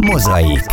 [0.00, 0.64] Mozaik.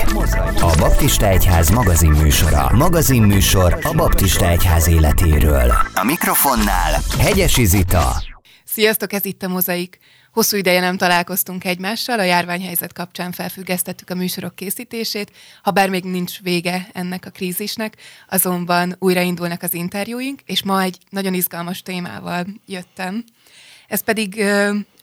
[0.61, 2.69] A Baptista Egyház magazinműsora.
[2.75, 5.73] Magazinműsor a Baptista Egyház életéről.
[5.93, 8.23] A mikrofonnál Hegyesi Zita.
[8.63, 9.99] Sziasztok, ez itt a Mozaik.
[10.31, 15.31] Hosszú ideje nem találkoztunk egymással, a járványhelyzet kapcsán felfüggesztettük a műsorok készítését,
[15.63, 17.95] ha bár még nincs vége ennek a krízisnek,
[18.29, 23.23] azonban újraindulnak az interjúink, és ma egy nagyon izgalmas témával jöttem.
[23.87, 24.43] Ez pedig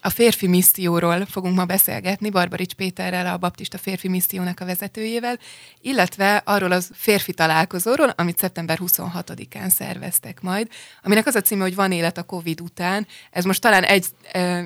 [0.07, 5.39] a férfi misszióról fogunk ma beszélgetni Barbarics Péterrel, a Baptista Férfi Missziónak a vezetőjével,
[5.81, 10.67] illetve arról az férfi találkozóról, amit szeptember 26-án szerveztek majd,
[11.03, 13.07] aminek az a címe, hogy van élet a Covid után.
[13.31, 14.05] Ez most talán egy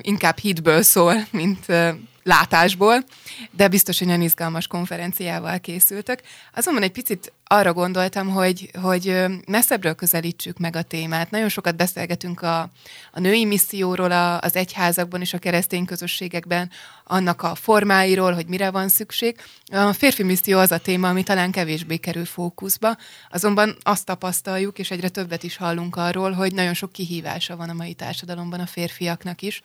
[0.00, 1.66] inkább hitből szól, mint
[2.22, 3.04] látásból,
[3.50, 6.22] de biztos, hogy nagyon izgalmas konferenciával készültek.
[6.54, 11.30] Azonban egy picit arra gondoltam, hogy, hogy messzebbről közelítsük meg a témát.
[11.30, 12.60] Nagyon sokat beszélgetünk a,
[13.12, 16.70] a női misszióról a, az egyházakban és a keresztény közösségekben,
[17.04, 19.36] annak a formáiról, hogy mire van szükség.
[19.72, 22.96] A férfi misszió az a téma, ami talán kevésbé kerül fókuszba,
[23.30, 27.72] azonban azt tapasztaljuk, és egyre többet is hallunk arról, hogy nagyon sok kihívása van a
[27.72, 29.62] mai társadalomban a férfiaknak is.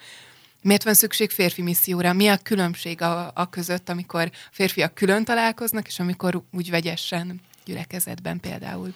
[0.68, 2.14] Miért van szükség férfi misszióra?
[2.14, 8.40] Mi a különbség a, a között, amikor férfiak külön találkoznak, és amikor úgy vegyesen gyülekezetben
[8.40, 8.94] például?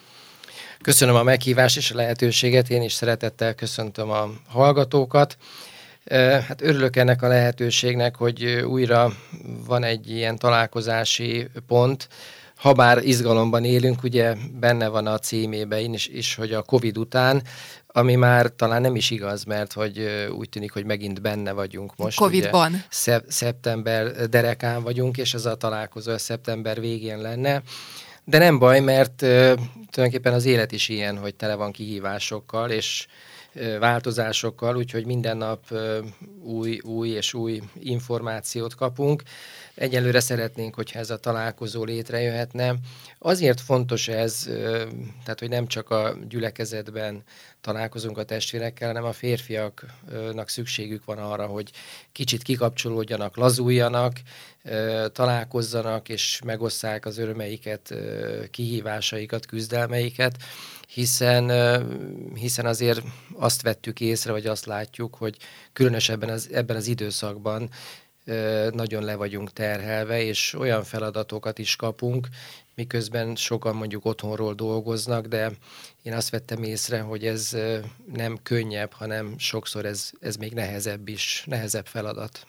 [0.82, 5.38] Köszönöm a meghívást és a lehetőséget, én is szeretettel köszöntöm a hallgatókat.
[6.48, 9.14] Hát örülök ennek a lehetőségnek, hogy újra
[9.66, 12.08] van egy ilyen találkozási pont,
[12.62, 17.44] habár izgalomban élünk, ugye benne van a címében is, is, hogy a Covid után,
[17.88, 22.18] ami már talán nem is igaz, mert hogy úgy tűnik, hogy megint benne vagyunk most.
[22.18, 22.72] Covid-ban.
[22.72, 27.62] Ugye, szep- szeptember derekán vagyunk, és ez a találkozó a szeptember végén lenne.
[28.24, 29.30] De nem baj, mert uh,
[29.90, 33.08] tulajdonképpen az élet is ilyen, hogy tele van kihívásokkal, és
[33.80, 35.64] változásokkal, úgyhogy minden nap
[36.44, 39.24] új, új és új információt kapunk.
[39.76, 42.76] Egyelőre szeretnénk, hogyha ez a találkozó létrejöhetne.
[43.20, 44.44] Azért fontos ez,
[45.24, 47.24] tehát hogy nem csak a gyülekezetben
[47.62, 51.72] találkozunk a testvérekkel, hanem a férfiaknak szükségük van arra, hogy
[52.12, 54.14] kicsit kikapcsolódjanak, lazuljanak,
[55.12, 57.94] találkozzanak és megosszák az örömeiket,
[58.52, 60.38] kihívásaikat, küzdelmeiket,
[60.88, 61.52] hiszen,
[62.36, 63.02] hiszen azért
[63.34, 65.38] azt vettük észre, vagy azt látjuk, hogy
[65.74, 67.70] különösebben ebben az időszakban
[68.72, 72.28] nagyon le vagyunk terhelve, és olyan feladatokat is kapunk,
[72.76, 75.52] miközben sokan mondjuk otthonról dolgoznak, de
[76.02, 77.58] én azt vettem észre, hogy ez
[78.14, 82.46] nem könnyebb, hanem sokszor ez, ez még nehezebb is, nehezebb feladat.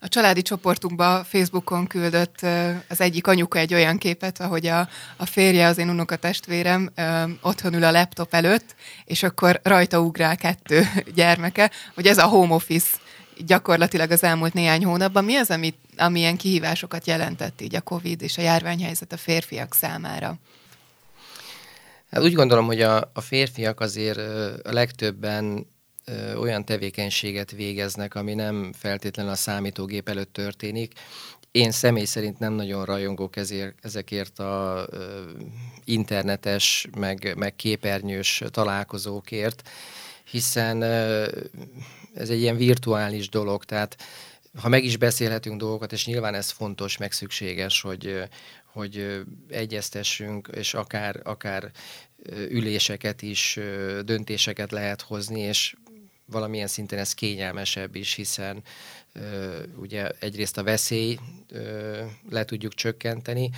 [0.00, 2.40] A családi csoportunkba Facebookon küldött
[2.88, 6.90] az egyik anyuka egy olyan képet, ahogy a, a férje, az én unokatestvérem
[7.40, 8.74] otthon ül a laptop előtt,
[9.04, 10.82] és akkor rajta ugrál kettő
[11.14, 12.96] gyermeke, hogy ez a home office
[13.46, 15.24] gyakorlatilag az elmúlt néhány hónapban.
[15.24, 19.74] Mi az, ami, ami ilyen kihívásokat jelentett így a Covid és a járványhelyzet a férfiak
[19.74, 20.38] számára?
[22.10, 24.18] Hát úgy gondolom, hogy a, a férfiak azért
[24.64, 25.66] a legtöbben
[26.36, 30.92] olyan tevékenységet végeznek, ami nem feltétlenül a számítógép előtt történik.
[31.50, 35.22] Én személy szerint nem nagyon rajongok ezért, ezekért a ö,
[35.84, 39.68] internetes, meg, meg képernyős találkozókért,
[40.24, 41.26] hiszen ö,
[42.14, 43.96] ez egy ilyen virtuális dolog, tehát
[44.60, 48.22] ha meg is beszélhetünk dolgokat, és nyilván ez fontos, meg szükséges, hogy,
[48.64, 51.70] hogy egyeztessünk, és akár, akár
[52.48, 53.58] üléseket is,
[54.04, 55.74] döntéseket lehet hozni, és
[56.26, 58.62] valamilyen szinten ez kényelmesebb is, hiszen
[59.76, 61.18] ugye egyrészt a veszély
[62.30, 63.50] le tudjuk csökkenteni,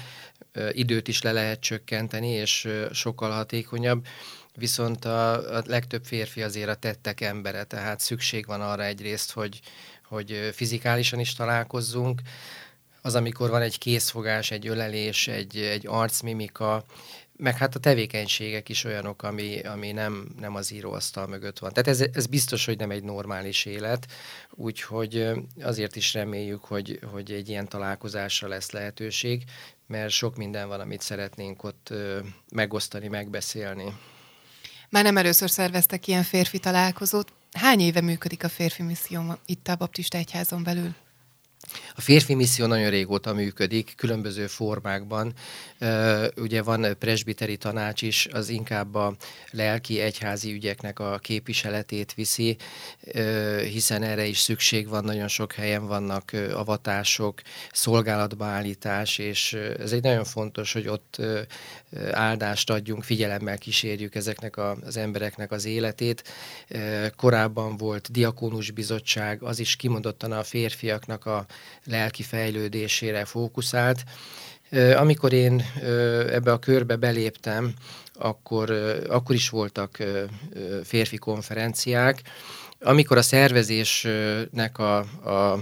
[0.72, 4.06] időt is le lehet csökkenteni, és sokkal hatékonyabb,
[4.54, 9.60] viszont a, a legtöbb férfi azért a tettek embere, tehát szükség van arra egyrészt, hogy,
[10.04, 12.20] hogy fizikálisan is találkozzunk,
[13.02, 16.84] az, amikor van egy készfogás, egy ölelés, egy, egy arcmimika,
[17.36, 21.72] meg hát a tevékenységek is olyanok, ami, ami nem, nem az íróasztal mögött van.
[21.72, 24.06] Tehát ez, ez biztos, hogy nem egy normális élet,
[24.50, 25.28] úgyhogy
[25.60, 29.44] azért is reméljük, hogy, hogy egy ilyen találkozásra lesz lehetőség,
[29.86, 31.92] mert sok minden van, amit szeretnénk ott
[32.52, 33.92] megosztani, megbeszélni.
[34.90, 37.32] Már nem először szerveztek ilyen férfi találkozót.
[37.52, 40.94] Hány éve működik a férfi misszió itt a Baptista Egyházon belül?
[41.94, 45.32] A férfi misszió nagyon régóta működik, különböző formákban.
[46.36, 49.16] Ugye van presbiteri tanács is, az inkább a
[49.50, 52.56] lelki egyházi ügyeknek a képviseletét viszi,
[53.62, 57.40] hiszen erre is szükség van, nagyon sok helyen vannak avatások,
[57.72, 61.22] szolgálatba állítás, és ez egy nagyon fontos, hogy ott
[62.10, 66.24] áldást adjunk, figyelemmel kísérjük ezeknek az embereknek az életét.
[67.16, 71.46] Korábban volt diakónus bizottság, az is kimondottan a férfiaknak a
[71.84, 74.04] lelki fejlődésére fókuszált.
[74.96, 75.64] Amikor én
[76.30, 77.74] ebbe a körbe beléptem,
[78.14, 78.70] akkor,
[79.08, 79.98] akkor is voltak
[80.84, 82.22] férfi konferenciák.
[82.80, 84.98] Amikor a szervezésnek a,
[85.30, 85.60] a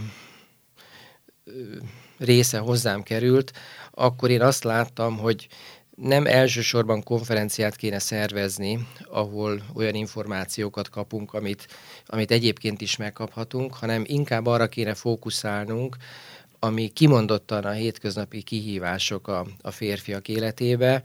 [2.19, 3.53] része hozzám került,
[3.91, 5.49] akkor én azt láttam, hogy
[5.97, 11.67] nem elsősorban konferenciát kéne szervezni, ahol olyan információkat kapunk, amit,
[12.07, 15.97] amit egyébként is megkaphatunk, hanem inkább arra kéne fókuszálnunk,
[16.59, 21.03] ami kimondottan a hétköznapi kihívások a, a férfiak életébe,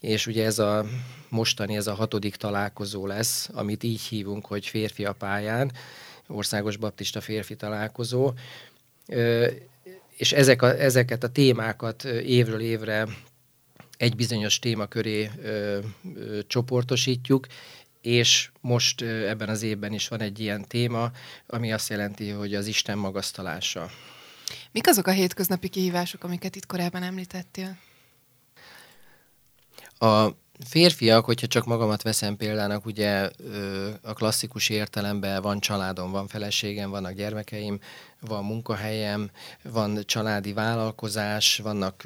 [0.00, 0.84] és ugye ez a
[1.28, 5.72] mostani, ez a hatodik találkozó lesz, amit így hívunk, hogy férfi a pályán,
[6.28, 8.32] országos baptista férfi találkozó,
[10.16, 13.06] és ezek a, ezeket a témákat évről évre
[13.96, 15.78] egy bizonyos témaköré ö,
[16.14, 17.46] ö, csoportosítjuk,
[18.00, 21.10] és most ö, ebben az évben is van egy ilyen téma,
[21.46, 23.90] ami azt jelenti, hogy az Isten magasztalása.
[24.72, 27.78] Mik azok a hétköznapi kihívások, amiket itt korábban említettél?
[29.98, 30.28] A
[30.64, 33.30] férfiak, hogyha csak magamat veszem példának, ugye
[34.02, 37.78] a klasszikus értelemben van családom, van feleségem, vannak gyermekeim,
[38.20, 39.30] van munkahelyem,
[39.62, 42.02] van családi vállalkozás, vannak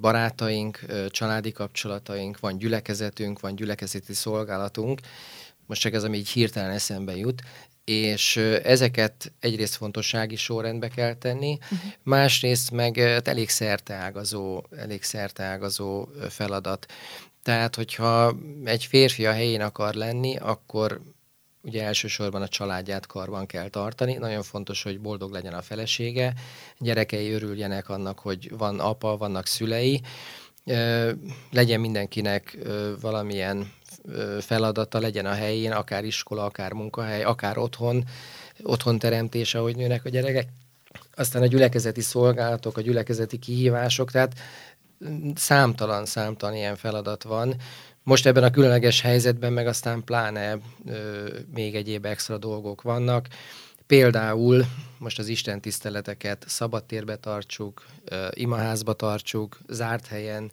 [0.00, 5.00] barátaink, családi kapcsolataink, van gyülekezetünk, van gyülekezeti szolgálatunk,
[5.66, 7.42] most csak ez, ami így hirtelen eszembe jut,
[7.84, 11.78] és ezeket egyrészt fontossági sorrendbe kell tenni, uh-huh.
[12.02, 16.86] másrészt meg elég szerteágazó, elég szerteágazó feladat.
[17.42, 21.00] Tehát, hogyha egy férfi a helyén akar lenni, akkor
[21.62, 24.14] ugye elsősorban a családját karban kell tartani.
[24.14, 26.34] Nagyon fontos, hogy boldog legyen a felesége,
[26.78, 30.00] gyerekei örüljenek annak, hogy van apa, vannak szülei,
[31.50, 32.58] legyen mindenkinek
[33.00, 33.72] valamilyen
[34.40, 38.04] feladata, legyen a helyén, akár iskola, akár munkahely, akár otthon,
[38.62, 40.48] otthon teremtése, ahogy nőnek a gyerekek.
[41.14, 44.34] Aztán a gyülekezeti szolgálatok, a gyülekezeti kihívások, tehát
[45.34, 47.56] számtalan, számtalan ilyen feladat van.
[48.02, 53.28] Most ebben a különleges helyzetben meg aztán pláne ö, még egyéb extra dolgok vannak.
[53.86, 54.64] Például
[54.98, 60.52] most az Isten tiszteleteket szabadtérbe tartsuk, ö, imaházba tartsuk, zárt helyen,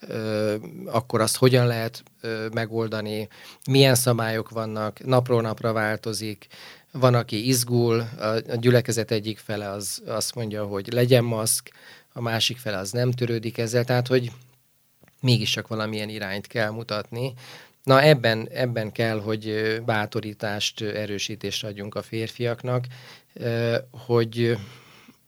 [0.00, 0.54] ö,
[0.86, 3.28] akkor azt hogyan lehet ö, megoldani,
[3.70, 6.46] milyen szabályok vannak, napról napra változik,
[6.92, 11.70] van, aki izgul, a, a gyülekezet egyik fele az azt mondja, hogy legyen maszk,
[12.16, 14.30] a másik fele az nem törődik ezzel, tehát hogy
[15.20, 17.34] mégiscsak valamilyen irányt kell mutatni.
[17.82, 22.86] Na ebben, ebben kell, hogy bátorítást, erősítést adjunk a férfiaknak,
[23.90, 24.58] hogy,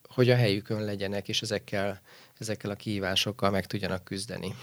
[0.08, 2.00] hogy a helyükön legyenek, és ezekkel,
[2.38, 4.54] ezekkel a kihívásokkal meg tudjanak küzdeni.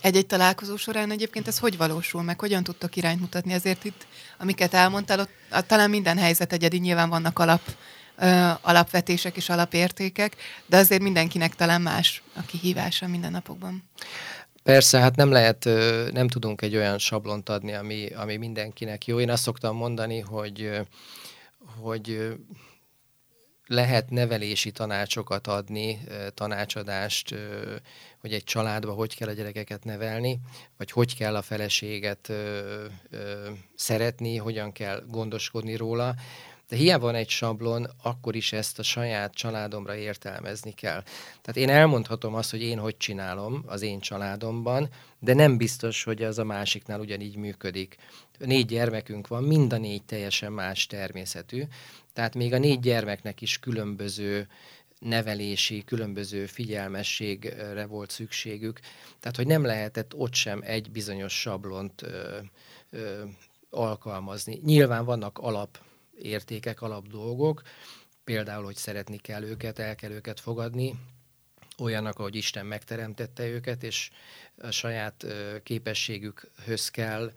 [0.00, 2.40] Egy-egy találkozó során egyébként ez hogy valósul meg?
[2.40, 3.52] Hogyan tudtok irányt mutatni?
[3.52, 4.06] Ezért itt,
[4.38, 7.60] amiket elmondtál, ott, talán minden helyzet egyedi, nyilván vannak alap
[8.60, 13.82] alapvetések és alapértékek, de azért mindenkinek talán más a kihívása minden napokban.
[14.62, 15.64] Persze, hát nem lehet,
[16.12, 19.20] nem tudunk egy olyan sablont adni, ami, ami mindenkinek jó.
[19.20, 20.70] Én azt szoktam mondani, hogy,
[21.80, 22.34] hogy
[23.66, 26.00] lehet nevelési tanácsokat adni,
[26.34, 27.34] tanácsadást,
[28.20, 30.38] hogy egy családba hogy kell a gyerekeket nevelni,
[30.76, 32.32] vagy hogy kell a feleséget
[33.74, 36.14] szeretni, hogyan kell gondoskodni róla,
[36.68, 41.02] de hiába van egy sablon, akkor is ezt a saját családomra értelmezni kell.
[41.42, 46.22] Tehát én elmondhatom azt, hogy én hogy csinálom az én családomban, de nem biztos, hogy
[46.22, 47.96] az a másiknál ugyanígy működik.
[48.38, 51.62] Négy gyermekünk van, mind a négy teljesen más természetű,
[52.12, 54.48] tehát még a négy gyermeknek is különböző
[54.98, 58.80] nevelési, különböző figyelmességre volt szükségük.
[59.20, 62.38] Tehát, hogy nem lehetett ott sem egy bizonyos sablont ö,
[62.90, 63.22] ö,
[63.70, 64.60] alkalmazni.
[64.64, 65.78] Nyilván vannak alap
[66.18, 67.62] értékek, alap dolgok,
[68.24, 70.94] például, hogy szeretni kell őket, el kell őket fogadni,
[71.78, 74.10] olyanak, ahogy Isten megteremtette őket, és
[74.58, 75.26] a saját
[75.62, 77.32] képességükhöz kell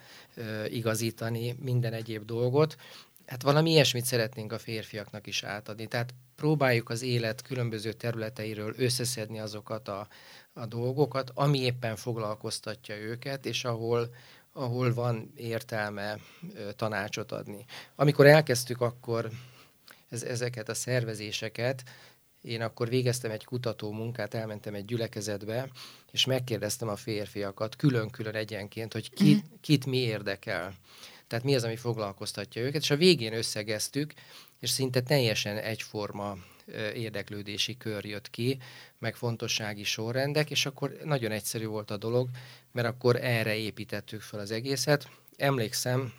[0.67, 2.75] igazítani minden egyéb dolgot.
[3.25, 5.87] Hát valami ilyesmit szeretnénk a férfiaknak is átadni.
[5.87, 10.07] Tehát próbáljuk az élet különböző területeiről összeszedni azokat a,
[10.53, 14.09] a dolgokat, ami éppen foglalkoztatja őket, és ahol,
[14.57, 16.17] ahol van értelme
[16.75, 17.65] tanácsot adni.
[17.95, 19.29] Amikor elkezdtük akkor
[20.09, 21.83] ez, ezeket a szervezéseket,
[22.41, 25.69] én akkor végeztem egy kutató munkát, elmentem egy gyülekezetbe,
[26.11, 29.45] és megkérdeztem a férfiakat külön-külön egyenként, hogy ki, mhm.
[29.61, 30.73] kit mi érdekel.
[31.27, 34.13] Tehát mi az, ami foglalkoztatja őket, és a végén összegeztük,
[34.59, 36.37] és szinte teljesen egyforma
[36.93, 38.59] érdeklődési kör jött ki,
[38.99, 42.29] meg fontossági sorrendek, és akkor nagyon egyszerű volt a dolog,
[42.71, 45.09] mert akkor erre építettük fel az egészet.
[45.35, 46.13] Emlékszem,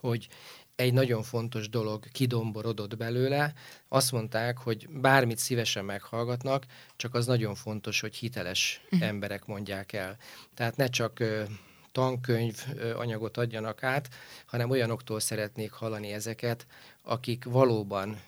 [0.00, 0.28] hogy
[0.74, 3.52] egy nagyon fontos dolog kidomborodott belőle.
[3.88, 6.66] Azt mondták, hogy bármit szívesen meghallgatnak,
[6.96, 9.08] csak az nagyon fontos, hogy hiteles uh-huh.
[9.08, 10.16] emberek mondják el.
[10.54, 11.22] Tehát ne csak
[11.92, 12.64] tankönyv
[12.96, 14.08] anyagot adjanak át,
[14.46, 16.66] hanem olyanoktól szeretnék hallani ezeket,
[17.02, 18.20] akik valóban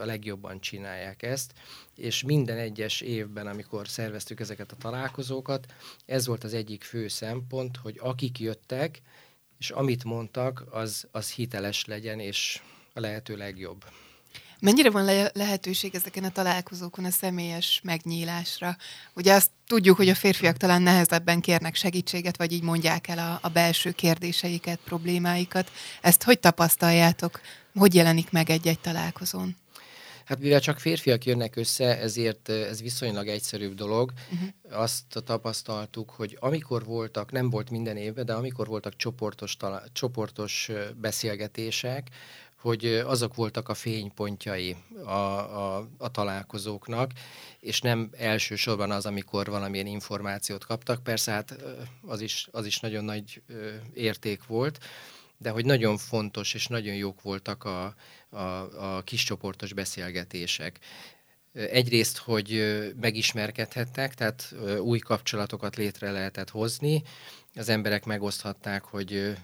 [0.00, 1.52] a legjobban csinálják ezt,
[1.96, 5.66] és minden egyes évben, amikor szerveztük ezeket a találkozókat,
[6.06, 9.00] ez volt az egyik fő szempont, hogy akik jöttek,
[9.58, 12.60] és amit mondtak, az, az hiteles legyen, és
[12.92, 13.84] a lehető legjobb.
[14.60, 18.76] Mennyire van le- lehetőség ezeken a találkozókon a személyes megnyílásra?
[19.14, 23.38] Ugye azt tudjuk, hogy a férfiak talán nehezebben kérnek segítséget, vagy így mondják el a,
[23.42, 25.70] a belső kérdéseiket, problémáikat.
[26.02, 27.40] Ezt hogy tapasztaljátok?
[27.74, 29.56] Hogy jelenik meg egy-egy találkozón?
[30.26, 34.12] Hát mivel csak férfiak jönnek össze, ezért ez viszonylag egyszerűbb dolog.
[34.32, 34.80] Uh-huh.
[34.80, 40.70] Azt tapasztaltuk, hogy amikor voltak, nem volt minden évben, de amikor voltak csoportos, talá- csoportos
[40.96, 42.10] beszélgetések,
[42.60, 47.10] hogy azok voltak a fénypontjai a, a, a találkozóknak,
[47.60, 51.02] és nem elsősorban az, amikor valamilyen információt kaptak.
[51.02, 51.56] Persze hát
[52.06, 53.42] az is, az is nagyon nagy
[53.94, 54.78] érték volt,
[55.38, 57.94] de hogy nagyon fontos és nagyon jók voltak a,
[58.30, 60.78] a, a kiscsoportos beszélgetések.
[61.52, 62.62] Egyrészt, hogy
[63.00, 67.02] megismerkedhettek, tehát új kapcsolatokat létre lehetett hozni,
[67.54, 69.36] az emberek megoszthatták, hogy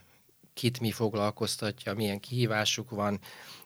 [0.55, 3.21] kit mi foglalkoztatja, milyen kihívásuk van,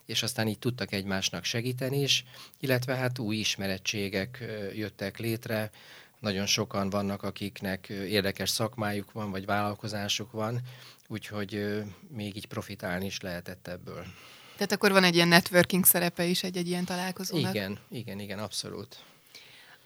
[0.05, 2.25] és aztán így tudtak egymásnak segíteni is,
[2.59, 4.43] illetve hát új ismerettségek
[4.73, 5.69] jöttek létre,
[6.19, 10.61] nagyon sokan vannak, akiknek érdekes szakmájuk van, vagy vállalkozásuk van,
[11.07, 14.05] úgyhogy még így profitálni is lehetett ebből.
[14.57, 17.55] Tehát akkor van egy ilyen networking szerepe is egy-egy ilyen találkozónak?
[17.55, 18.97] Igen, igen, igen, abszolút.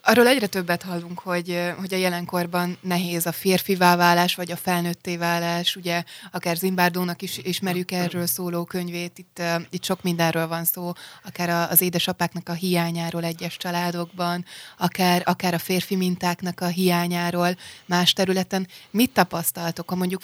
[0.03, 5.17] Arról egyre többet hallunk, hogy, hogy a jelenkorban nehéz a férfivá válás, vagy a felnőtté
[5.17, 5.75] válás.
[5.75, 10.91] Ugye akár Zimbárdónak is ismerjük erről szóló könyvét, itt, itt sok mindenről van szó,
[11.23, 14.45] akár az édesapáknak a hiányáról egyes családokban,
[14.77, 18.67] akár, akár a férfi mintáknak a hiányáról más területen.
[18.91, 20.21] Mit tapasztaltok, ha mondjuk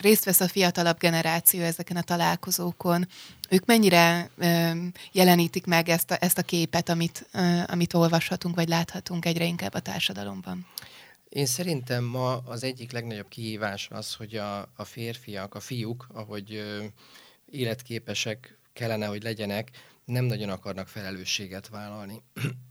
[0.00, 3.08] részt vesz a fiatalabb generáció ezeken a találkozókon,
[3.48, 4.70] ők mennyire ö,
[5.12, 9.74] jelenítik meg ezt a, ezt a képet, amit, ö, amit olvashatunk, vagy láthatunk egyre inkább
[9.74, 10.66] a társadalomban?
[11.28, 16.54] Én szerintem ma az egyik legnagyobb kihívás az, hogy a, a férfiak, a fiúk, ahogy
[16.54, 16.84] ö,
[17.50, 19.70] életképesek kellene, hogy legyenek,
[20.04, 22.22] nem nagyon akarnak felelősséget vállalni.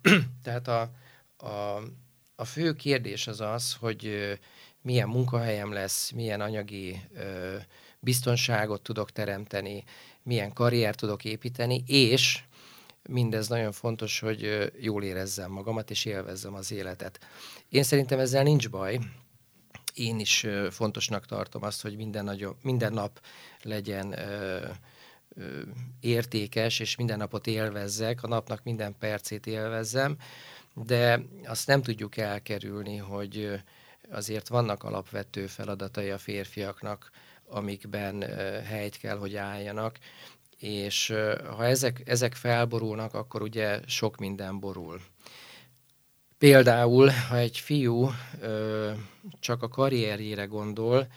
[0.44, 0.92] Tehát a,
[1.38, 1.82] a,
[2.36, 4.38] a fő kérdés az az, hogy
[4.88, 7.56] milyen munkahelyem lesz, milyen anyagi ö,
[8.00, 9.84] biztonságot tudok teremteni,
[10.24, 12.44] milyen karriert tudok építeni, és
[13.10, 17.20] mindez nagyon fontos, hogy jól érezzem magamat, és élvezzem az életet.
[17.70, 19.00] Én szerintem ezzel nincs baj.
[19.94, 23.22] Én is fontosnak tartom azt, hogy minden, nagyon, minden nap
[23.62, 24.66] legyen ö,
[25.36, 25.62] ö,
[26.00, 30.18] értékes, és minden napot élvezzek, a napnak minden percét élvezzem,
[30.74, 33.62] de azt nem tudjuk elkerülni, hogy
[34.10, 37.12] azért vannak alapvető feladatai a férfiaknak,
[37.46, 38.22] amikben
[38.64, 39.98] helyt kell, hogy álljanak,
[40.60, 41.14] és
[41.56, 45.02] ha ezek, ezek felborulnak, akkor ugye sok minden borul.
[46.38, 48.10] Például, ha egy fiú
[48.42, 48.92] ö,
[49.40, 51.08] csak a karrierjére gondol,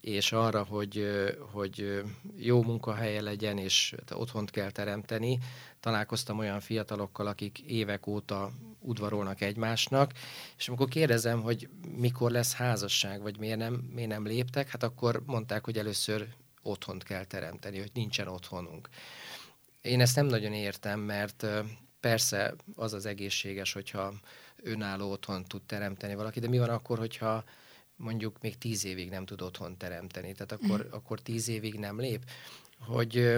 [0.00, 1.08] és arra, hogy,
[1.52, 2.02] hogy
[2.36, 5.38] jó munkahelye legyen, és otthont kell teremteni.
[5.80, 10.12] Találkoztam olyan fiatalokkal, akik évek óta udvarolnak egymásnak,
[10.56, 15.22] és amikor kérdezem, hogy mikor lesz házasság, vagy miért nem, miért nem léptek, hát akkor
[15.26, 16.28] mondták, hogy először
[16.62, 18.88] otthont kell teremteni, hogy nincsen otthonunk.
[19.80, 21.46] Én ezt nem nagyon értem, mert
[22.00, 24.12] persze az az egészséges, hogyha
[24.62, 27.44] önálló otthon tud teremteni valaki, de mi van akkor, hogyha
[27.96, 30.92] mondjuk még tíz évig nem tud otthon teremteni, tehát akkor, mm.
[30.92, 32.24] akkor tíz évig nem lép,
[32.78, 33.36] hogy,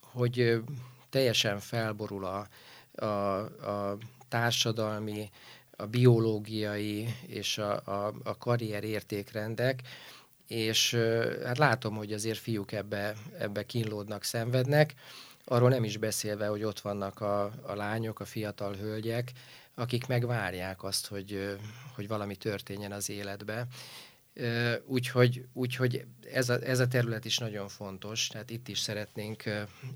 [0.00, 0.62] hogy
[1.10, 2.48] teljesen felborul a,
[3.04, 3.38] a,
[3.70, 3.98] a
[4.34, 5.30] társadalmi,
[5.76, 9.82] a biológiai és a, a, a karrier értékrendek,
[10.48, 10.94] és
[11.44, 14.94] hát látom, hogy azért fiúk ebbe, ebbe kínlódnak, szenvednek,
[15.44, 19.32] arról nem is beszélve, hogy ott vannak a, a lányok, a fiatal hölgyek,
[19.74, 21.56] akik megvárják azt, hogy,
[21.94, 23.66] hogy valami történjen az életbe.
[24.86, 29.42] Úgyhogy, úgyhogy ez, a, ez a terület is nagyon fontos, tehát itt is szeretnénk,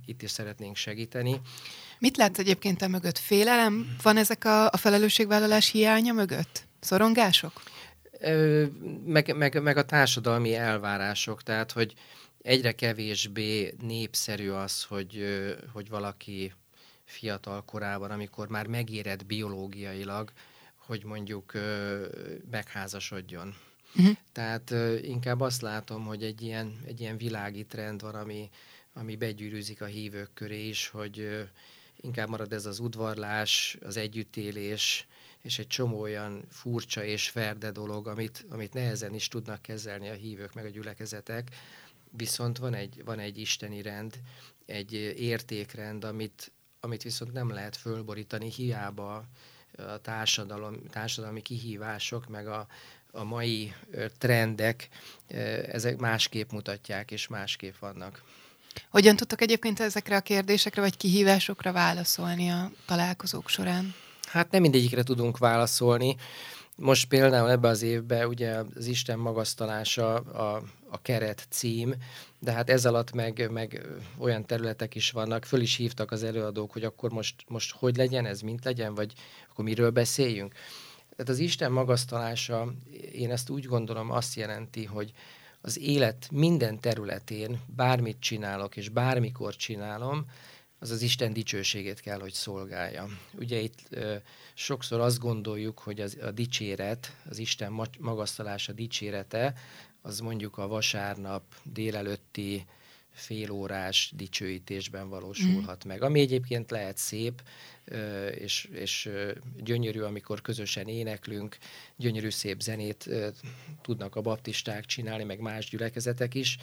[0.07, 1.41] itt is szeretnénk segíteni.
[1.99, 3.19] Mit látsz egyébként a mögött?
[3.19, 6.67] Félelem van ezek a, a felelősségvállalás hiánya mögött?
[6.81, 7.63] Szorongások?
[9.05, 11.95] Meg, meg, meg a társadalmi elvárások, tehát hogy
[12.43, 15.25] egyre kevésbé népszerű az, hogy,
[15.73, 16.53] hogy valaki
[17.05, 20.33] fiatal korában, amikor már megérett biológiailag,
[20.77, 21.53] hogy mondjuk
[22.51, 23.55] megházasodjon.
[23.97, 24.17] Uh-huh.
[24.33, 24.71] Tehát
[25.03, 28.51] inkább azt látom, hogy egy ilyen, egy ilyen világi trend van, ami,
[28.93, 31.47] ami begyűrűzik a hívők köré is, hogy
[32.01, 35.07] inkább marad ez az udvarlás, az együttélés,
[35.43, 40.13] és egy csomó olyan furcsa és ferde dolog, amit, amit nehezen is tudnak kezelni a
[40.13, 41.51] hívők meg a gyülekezetek,
[42.11, 44.21] viszont van egy, van egy isteni rend,
[44.67, 49.25] egy értékrend, amit, amit viszont nem lehet fölborítani, hiába
[49.77, 52.67] a társadalom, társadalmi kihívások, meg a,
[53.13, 53.75] a mai
[54.19, 54.89] trendek,
[55.73, 58.23] ezek másképp mutatják, és másképp vannak.
[58.89, 63.95] Hogyan tudtok egyébként ezekre a kérdésekre, vagy kihívásokra válaszolni a találkozók során?
[64.29, 66.17] Hát nem mindegyikre tudunk válaszolni.
[66.75, 71.95] Most például ebbe az évben ugye az Isten magasztalása a, a keret cím,
[72.39, 73.87] de hát ez alatt meg, meg
[74.19, 78.27] olyan területek is vannak, föl is hívtak az előadók, hogy akkor most, most hogy legyen
[78.27, 79.13] ez, mint legyen, vagy
[79.51, 80.55] akkor miről beszéljünk.
[81.19, 82.73] Tehát az Isten magasztalása,
[83.13, 85.13] én ezt úgy gondolom, azt jelenti, hogy
[85.61, 90.25] az élet minden területén bármit csinálok, és bármikor csinálom,
[90.79, 93.07] az az Isten dicsőségét kell, hogy szolgálja.
[93.33, 94.17] Ugye itt ö,
[94.55, 99.55] sokszor azt gondoljuk, hogy az, a dicséret, az Isten magasztalása dicsérete,
[100.03, 102.65] az mondjuk a vasárnap délelőtti
[103.19, 105.89] félórás dicsőítésben valósulhat mm.
[105.89, 106.03] meg.
[106.03, 107.43] Ami egyébként lehet szép,
[108.35, 109.11] és, és
[109.57, 111.57] gyönyörű, amikor közösen éneklünk,
[111.97, 113.09] gyönyörű szép zenét
[113.83, 116.59] tudnak a baptisták csinálni, meg más gyülekezetek is,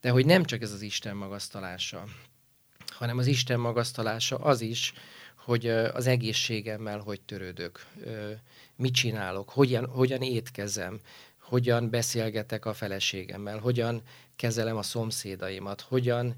[0.00, 2.04] de hogy nem csak ez az Isten magasztalása,
[2.86, 4.92] hanem az Isten magasztalása az is,
[5.36, 7.86] hogy az egészségemmel hogy törődök,
[8.76, 11.00] mit csinálok, hogyan, hogyan étkezem,
[11.52, 14.02] hogyan beszélgetek a feleségemmel, hogyan
[14.36, 16.34] kezelem a szomszédaimat, hogyan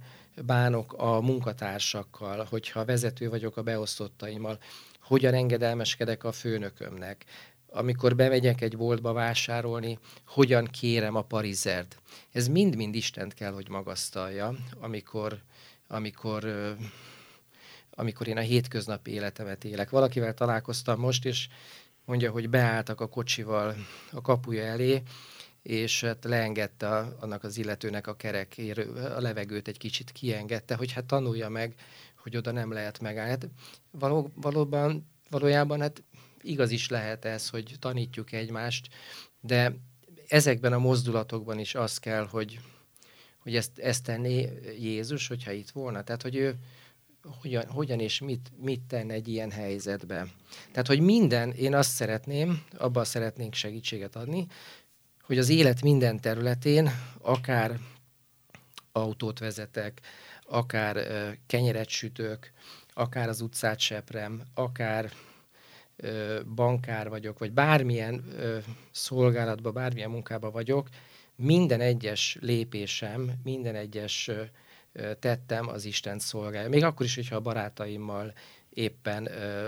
[0.47, 4.59] bánok a munkatársakkal, hogyha vezető vagyok a beosztottaimmal,
[5.01, 7.25] hogyan engedelmeskedek a főnökömnek,
[7.67, 12.01] amikor bemegyek egy boltba vásárolni, hogyan kérem a parizert.
[12.33, 15.39] Ez mind-mind Istent kell, hogy magasztalja, amikor,
[15.89, 16.47] amikor,
[17.91, 19.91] amikor én a hétköznapi életemet élek.
[19.91, 21.49] Valakivel találkoztam most, és
[22.05, 23.75] mondja, hogy beálltak a kocsival
[24.13, 25.03] a kapuja elé,
[25.63, 28.79] és hát leengedte a, annak az illetőnek a kerekér,
[29.17, 31.75] a levegőt egy kicsit kiengedte, hogy hát tanulja meg,
[32.23, 33.31] hogy oda nem lehet megállni.
[33.31, 33.49] Hát
[33.91, 36.03] való, valóban, valójában hát
[36.43, 38.89] igaz is lehet ez, hogy tanítjuk egymást,
[39.41, 39.77] de
[40.29, 42.61] ezekben a mozdulatokban is az kell, hogy,
[43.39, 46.03] hogy ezt, ezt tenné Jézus, hogyha itt volna.
[46.03, 46.55] Tehát, hogy ő
[47.41, 50.27] hogyan, hogyan és mit, mit tenne egy ilyen helyzetbe.
[50.71, 54.47] Tehát, hogy minden, én azt szeretném, abban szeretnénk segítséget adni,
[55.23, 57.79] hogy az élet minden területén, akár
[58.93, 60.01] autót vezetek,
[60.47, 62.51] akár uh, kenyeret sütök,
[62.95, 65.13] akár az utcát seprem, akár
[66.03, 68.57] uh, bankár vagyok, vagy bármilyen uh,
[68.91, 70.89] szolgálatban, bármilyen munkában vagyok,
[71.37, 74.41] minden egyes lépésem, minden egyes uh,
[75.19, 76.69] tettem az Isten szolgálja.
[76.69, 78.33] Még akkor is, hogyha a barátaimmal
[78.71, 79.67] éppen uh,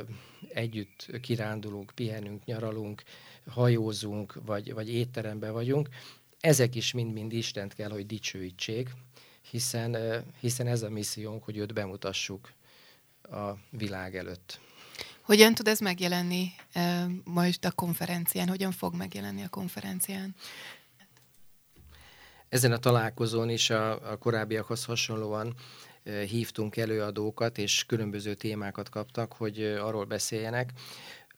[0.49, 3.03] együtt kirándulunk, pihenünk, nyaralunk,
[3.49, 5.89] hajózunk, vagy, vagy étteremben vagyunk,
[6.41, 8.91] ezek is mind-mind Istent kell, hogy dicsőítsék,
[9.51, 9.97] hiszen,
[10.41, 12.53] hiszen ez a missziónk, hogy őt bemutassuk
[13.23, 14.61] a világ előtt.
[15.21, 16.83] Hogyan tud ez megjelenni uh,
[17.25, 18.49] most a konferencián?
[18.49, 20.35] Hogyan fog megjelenni a konferencián?
[22.49, 25.55] Ezen a találkozón is a, a korábbiakhoz hasonlóan
[26.29, 30.73] hívtunk előadókat, és különböző témákat kaptak, hogy arról beszéljenek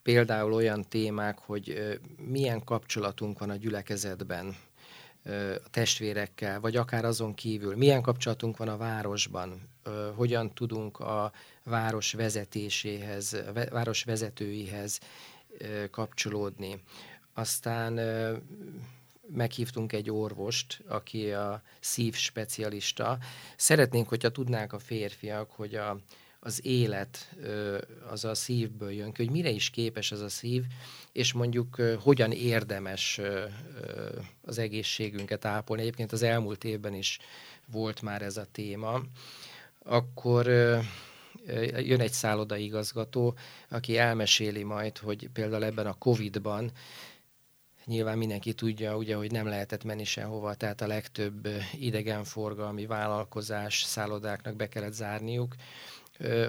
[0.03, 4.57] például olyan témák, hogy milyen kapcsolatunk van a gyülekezetben
[5.65, 9.69] a testvérekkel, vagy akár azon kívül, milyen kapcsolatunk van a városban,
[10.15, 15.01] hogyan tudunk a város vezetéséhez, a város vezetőihez
[15.91, 16.83] kapcsolódni.
[17.35, 17.99] Aztán
[19.31, 23.19] meghívtunk egy orvost, aki a szív specialista.
[23.57, 26.01] Szeretnénk, hogyha tudnák a férfiak, hogy a,
[26.41, 27.35] az élet
[28.11, 30.65] az a szívből jön ki, hogy mire is képes az a szív,
[31.13, 33.21] és mondjuk hogyan érdemes
[34.43, 35.83] az egészségünket ápolni.
[35.83, 37.19] Egyébként az elmúlt évben is
[37.71, 39.03] volt már ez a téma.
[39.83, 40.47] Akkor
[41.77, 43.37] jön egy szállodaigazgató,
[43.69, 46.73] aki elmeséli majd, hogy például ebben a Covid-ban
[47.89, 51.49] nyilván mindenki tudja, ugye, hogy nem lehetett menni sehova, tehát a legtöbb
[51.79, 55.55] idegenforgalmi vállalkozás, szállodáknak be kellett zárniuk,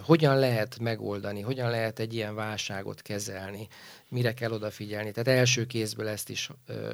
[0.03, 3.67] hogyan lehet megoldani, hogyan lehet egy ilyen válságot kezelni,
[4.09, 5.11] mire kell odafigyelni.
[5.11, 6.49] Tehát első kézből ezt is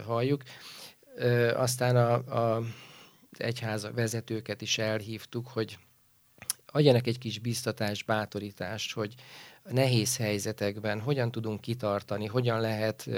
[0.05, 0.41] halljuk.
[1.55, 2.63] Aztán a, a
[3.37, 5.77] egyház vezetőket is elhívtuk, hogy
[6.75, 9.13] adjanak egy kis biztatást, bátorítást, hogy
[9.69, 13.09] nehéz helyzetekben hogyan tudunk kitartani, hogyan lehet,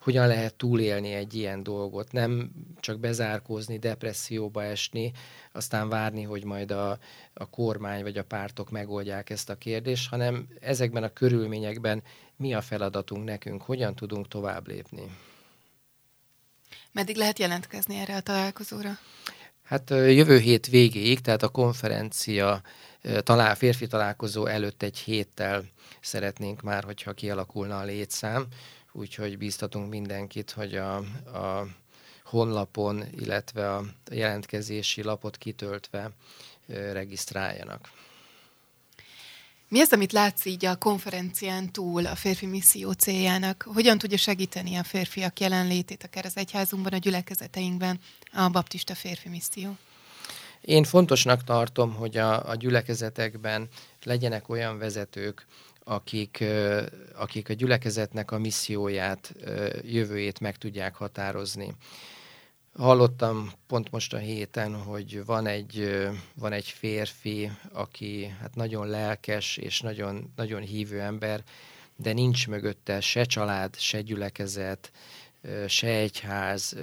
[0.00, 5.12] hogyan lehet túlélni egy ilyen dolgot, nem csak bezárkózni, depresszióba esni,
[5.52, 6.98] aztán várni, hogy majd a,
[7.34, 12.02] a kormány vagy a pártok megoldják ezt a kérdést, hanem ezekben a körülményekben
[12.36, 15.02] mi a feladatunk nekünk, hogyan tudunk tovább lépni.
[16.92, 18.98] Meddig lehet jelentkezni erre a találkozóra?
[19.62, 22.62] Hát jövő hét végéig, tehát a konferencia
[23.22, 25.64] talál, férfi találkozó előtt egy héttel
[26.00, 28.46] szeretnénk már, hogyha kialakulna a létszám,
[28.92, 31.66] úgyhogy bíztatunk mindenkit, hogy a, a
[32.24, 36.10] honlapon, illetve a jelentkezési lapot kitöltve
[36.66, 37.90] regisztráljanak.
[39.68, 43.66] Mi az, amit látsz így a konferencián túl a férfi misszió céljának?
[43.74, 48.00] Hogyan tudja segíteni a férfiak jelenlétét akár az egyházunkban, a gyülekezeteinkben
[48.32, 49.76] a baptista férfi misszió?
[50.66, 53.68] Én fontosnak tartom, hogy a, a gyülekezetekben
[54.02, 55.46] legyenek olyan vezetők,
[55.84, 56.44] akik,
[57.14, 59.34] akik a gyülekezetnek a misszióját,
[59.82, 61.74] jövőjét meg tudják határozni.
[62.76, 69.56] Hallottam pont most a héten, hogy van egy, van egy férfi, aki hát nagyon lelkes
[69.56, 71.42] és nagyon, nagyon hívő ember,
[71.96, 74.92] de nincs mögötte se család, se gyülekezet,
[75.66, 76.76] se egyház,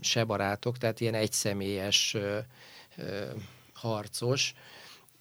[0.00, 2.16] se barátok, tehát ilyen egyszemélyes
[3.72, 4.54] harcos,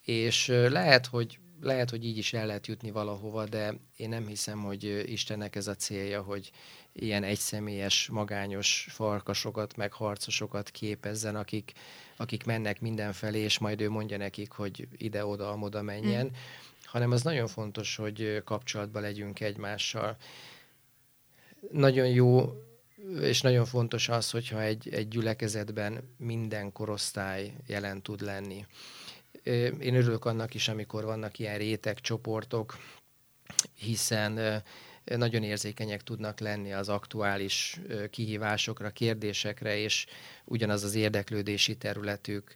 [0.02, 4.64] és lehet, hogy lehet, hogy így is el lehet jutni valahova, de én nem hiszem,
[4.64, 6.52] hogy Istennek ez a célja, hogy
[6.94, 11.72] ilyen egyszemélyes, magányos farkasokat, meg harcosokat képezzen, akik,
[12.18, 16.34] akik mennek mindenfelé, és majd ő mondja nekik, hogy ide-oda, amoda menjen, mm.
[16.84, 20.18] hanem az nagyon fontos, hogy kapcsolatban legyünk egymással.
[21.72, 22.54] Nagyon jó
[23.22, 28.65] és nagyon fontos az, hogyha egy, egy gyülekezetben minden korosztály jelen tud lenni.
[29.80, 32.78] Én örülök annak is, amikor vannak ilyen réteg csoportok,
[33.74, 34.63] hiszen
[35.06, 40.06] nagyon érzékenyek tudnak lenni az aktuális kihívásokra, kérdésekre, és
[40.46, 42.56] ugyanaz az érdeklődési területük,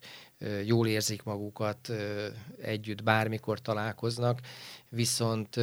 [0.65, 1.91] jól érzik magukat,
[2.61, 4.39] együtt bármikor találkoznak,
[4.89, 5.57] viszont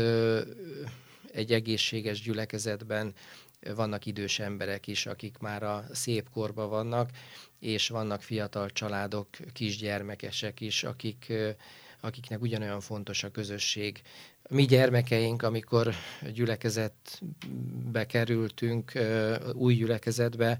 [1.32, 3.14] egy egészséges gyülekezetben
[3.74, 7.10] vannak idős emberek is, akik már a szép korban vannak,
[7.60, 11.32] és vannak fiatal családok, kisgyermekesek is, akik,
[12.00, 14.02] akiknek ugyanolyan fontos a közösség.
[14.48, 15.94] Mi gyermekeink, amikor
[16.32, 18.92] gyülekezetbe kerültünk,
[19.54, 20.58] új gyülekezetbe,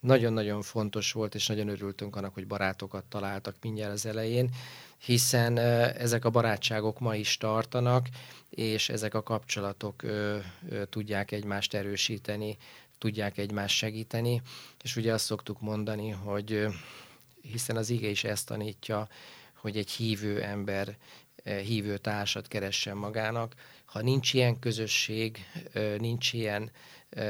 [0.00, 4.50] nagyon-nagyon fontos volt, és nagyon örültünk annak, hogy barátokat találtak mindjárt az elején,
[4.98, 8.08] hiszen ezek a barátságok ma is tartanak,
[8.50, 12.56] és ezek a kapcsolatok ö, ö, tudják egymást erősíteni,
[12.98, 14.42] tudják egymást segíteni,
[14.82, 16.66] és ugye azt szoktuk mondani, hogy
[17.42, 19.08] hiszen az ige is ezt tanítja,
[19.54, 20.96] hogy egy hívő ember
[21.44, 23.54] hívő társat keressen magának.
[23.84, 25.38] Ha nincs ilyen közösség,
[25.98, 26.70] nincs ilyen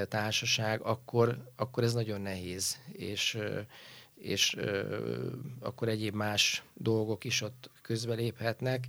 [0.08, 3.38] társaság, akkor, akkor ez nagyon nehéz, és,
[4.14, 4.56] és
[5.60, 8.86] akkor egyéb más dolgok is ott közbeléphetnek.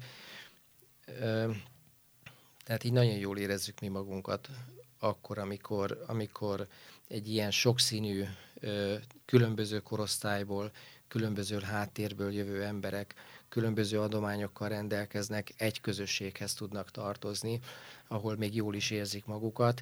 [2.64, 4.50] Tehát így nagyon jól érezzük mi magunkat
[5.00, 6.68] akkor, amikor, amikor
[7.08, 8.24] egy ilyen sokszínű,
[9.26, 10.72] különböző korosztályból,
[11.08, 13.16] különböző háttérből jövő emberek
[13.56, 17.60] különböző adományokkal rendelkeznek, egy közösséghez tudnak tartozni,
[18.08, 19.82] ahol még jól is érzik magukat,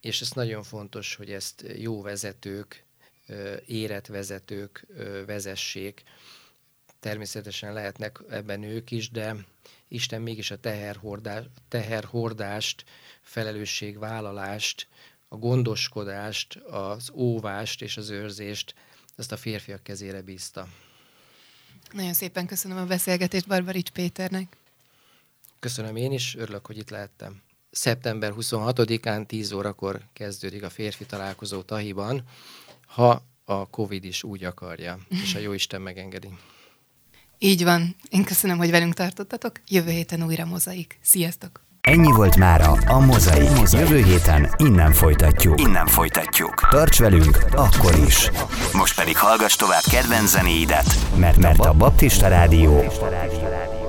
[0.00, 2.84] és ez nagyon fontos, hogy ezt jó vezetők,
[3.66, 4.86] érett vezetők
[5.26, 6.02] vezessék.
[7.00, 9.36] Természetesen lehetnek ebben ők is, de
[9.88, 12.84] Isten mégis a teherhordás, teherhordást,
[13.20, 14.88] felelősségvállalást,
[15.28, 18.74] a gondoskodást, az óvást és az őrzést
[19.16, 20.68] ezt a férfiak kezére bízta.
[21.92, 24.56] Nagyon szépen köszönöm a beszélgetést Barbarics Péternek.
[25.58, 27.42] Köszönöm én is, örülök, hogy itt lehettem.
[27.70, 32.22] Szeptember 26-án 10 órakor kezdődik a férfi találkozó Tahiban,
[32.86, 36.28] ha a Covid is úgy akarja, és a Jóisten megengedi.
[37.38, 37.96] Így van.
[38.10, 39.60] Én köszönöm, hogy velünk tartottatok.
[39.68, 40.98] Jövő héten újra mozaik.
[41.02, 41.64] Sziasztok!
[41.80, 43.70] Ennyi volt mára a Mozaik.
[43.72, 45.60] Jövő héten innen folytatjuk.
[45.60, 46.68] Innen folytatjuk.
[46.70, 48.30] Tarts velünk akkor is.
[48.72, 52.84] Most pedig hallgass tovább kedvenc zenéidet, mert, mert a Baptista Rádió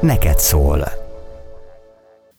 [0.01, 1.06] neked szól.